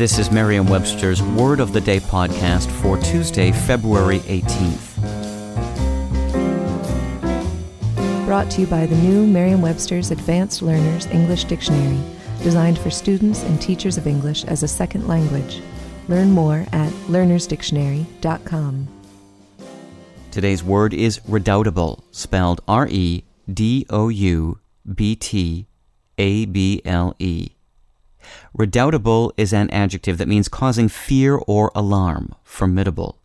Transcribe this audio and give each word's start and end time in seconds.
This 0.00 0.18
is 0.18 0.30
Merriam-Webster's 0.30 1.22
Word 1.22 1.60
of 1.60 1.74
the 1.74 1.80
Day 1.82 2.00
podcast 2.00 2.70
for 2.80 2.96
Tuesday, 2.96 3.52
February 3.52 4.20
18th. 4.20 4.96
Brought 8.24 8.50
to 8.52 8.62
you 8.62 8.66
by 8.66 8.86
the 8.86 8.96
new 8.96 9.26
Merriam-Webster's 9.26 10.10
Advanced 10.10 10.62
Learners 10.62 11.04
English 11.08 11.44
Dictionary, 11.44 12.00
designed 12.42 12.78
for 12.78 12.88
students 12.88 13.42
and 13.42 13.60
teachers 13.60 13.98
of 13.98 14.06
English 14.06 14.44
as 14.44 14.62
a 14.62 14.68
second 14.68 15.06
language. 15.06 15.60
Learn 16.08 16.30
more 16.30 16.64
at 16.72 16.90
learnersdictionary.com. 17.08 18.88
Today's 20.30 20.64
word 20.64 20.94
is 20.94 21.20
redoubtable, 21.28 22.04
spelled 22.10 22.62
R 22.66 22.88
E 22.90 23.24
D 23.52 23.84
O 23.90 24.08
U 24.08 24.60
B 24.94 25.14
T 25.14 25.66
A 26.16 26.46
B 26.46 26.80
L 26.86 27.14
E. 27.18 27.50
Redoubtable 28.54 29.32
is 29.36 29.52
an 29.52 29.70
adjective 29.70 30.18
that 30.18 30.28
means 30.28 30.48
causing 30.48 30.88
fear 30.88 31.36
or 31.46 31.70
alarm, 31.74 32.34
formidable. 32.42 33.20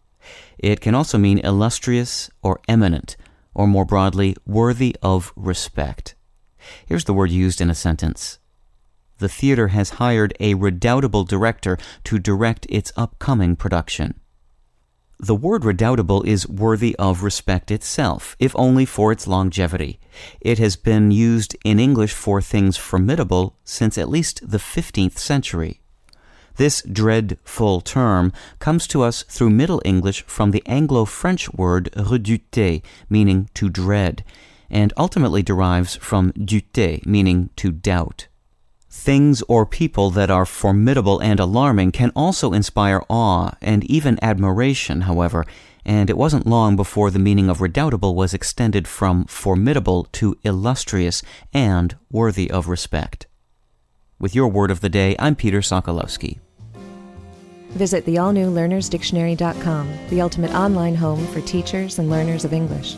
It 0.58 0.82
can 0.82 0.96
also 0.96 1.18
mean 1.18 1.40
illustrious 1.40 2.30
or 2.42 2.62
eminent, 2.68 3.18
or 3.54 3.68
more 3.68 3.86
broadly, 3.86 4.36
worthy 4.46 4.96
of 5.02 5.34
respect. 5.36 6.16
Here's 6.86 7.06
the 7.06 7.14
word 7.14 7.32
used 7.32 7.62
in 7.62 7.70
a 7.70 7.76
sentence. 7.76 8.40
The 9.20 9.30
theater 9.30 9.70
has 9.70 9.92
hired 9.92 10.36
a 10.40 10.56
redoubtable 10.56 11.24
director 11.24 11.78
to 12.06 12.20
direct 12.20 12.66
its 12.70 12.92
upcoming 12.98 13.56
production. 13.56 14.20
The 15.20 15.36
word 15.36 15.64
redoubtable 15.64 16.24
is 16.24 16.48
worthy 16.48 16.96
of 16.98 17.24
respect 17.24 17.72
itself, 17.72 18.36
if 18.38 18.54
only 18.56 18.86
for 18.86 19.12
its 19.12 19.28
longevity. 19.28 20.00
It 20.42 20.60
has 20.60 20.76
been 20.76 21.10
used 21.10 21.56
in 21.64 21.80
English 21.80 22.14
for 22.14 22.42
things 22.42 22.76
formidable 22.76 23.56
since 23.64 23.98
at 23.98 24.10
least 24.10 24.50
the 24.50 24.58
15th 24.58 25.18
century. 25.18 25.80
This 26.58 26.82
dreadful 26.82 27.82
term 27.82 28.34
comes 28.60 28.88
to 28.88 29.04
us 29.04 29.24
through 29.24 29.50
Middle 29.50 29.82
English 29.86 30.24
from 30.24 30.52
the 30.52 30.64
Anglo-French 30.66 31.54
word 31.54 31.90
reduter, 31.96 32.80
meaning 33.10 33.50
to 33.54 33.70
dread, 33.70 34.24
and 34.70 34.94
ultimately 34.98 35.44
derives 35.44 35.96
from 35.96 36.34
duter, 36.34 37.06
meaning 37.06 37.50
to 37.56 37.72
doubt. 37.72 38.28
Things 38.98 39.44
or 39.48 39.68
people 39.68 40.10
that 40.12 40.32
are 40.32 40.48
formidable 40.48 41.20
and 41.20 41.40
alarming 41.40 41.92
can 41.92 42.12
also 42.16 42.54
inspire 42.54 43.04
awe 43.08 43.52
and 43.62 43.84
even 43.84 44.18
admiration, 44.24 45.02
however, 45.02 45.46
and 45.86 46.10
it 46.10 46.18
wasn't 46.18 46.48
long 46.48 46.76
before 46.76 47.12
the 47.12 47.20
meaning 47.20 47.48
of 47.48 47.62
redoubtable 47.62 48.16
was 48.16 48.34
extended 48.34 48.88
from 48.88 49.26
formidable 49.26 50.06
to 50.14 50.36
illustrious 50.44 51.22
and 51.54 51.96
worthy 52.10 52.50
of 52.50 52.68
respect. 52.68 53.28
With 54.18 54.34
your 54.34 54.48
word 54.48 54.72
of 54.72 54.82
the 54.82 54.90
day, 54.90 55.16
I'm 55.20 55.36
Peter 55.36 55.60
Sokolowski. 55.60 56.40
Visit 57.72 58.06
the 58.06 58.18
all-new 58.18 58.50
learnersdictionary.com, 58.50 59.94
the 60.10 60.22
ultimate 60.22 60.52
online 60.56 60.96
home 60.96 61.28
for 61.28 61.42
teachers 61.42 62.00
and 62.00 62.10
learners 62.10 62.44
of 62.44 62.54
English. 62.54 62.98